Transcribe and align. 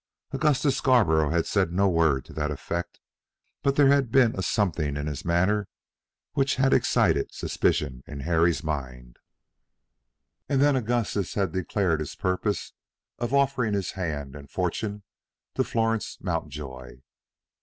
Augustus 0.31 0.77
Scarborough 0.77 1.29
had 1.29 1.45
said 1.45 1.71
no 1.71 1.87
word 1.87 2.25
to 2.25 2.33
that 2.33 2.49
effect, 2.49 2.99
but 3.61 3.75
there 3.75 3.89
had 3.89 4.11
been 4.11 4.35
a 4.35 4.41
something 4.41 4.97
in 4.97 5.05
his 5.05 5.23
manner 5.23 5.67
which 6.33 6.55
had 6.55 6.73
excited 6.73 7.31
suspicion 7.31 8.01
in 8.07 8.21
Harry's 8.21 8.63
mind. 8.63 9.19
And 10.49 10.59
then 10.59 10.75
Augustus 10.75 11.35
had 11.35 11.51
declared 11.51 11.99
his 11.99 12.15
purpose 12.15 12.73
of 13.19 13.31
offering 13.31 13.75
his 13.75 13.91
hand 13.91 14.35
and 14.35 14.49
fortune 14.49 15.03
to 15.53 15.63
Florence 15.63 16.17
Mountjoy. 16.19 17.01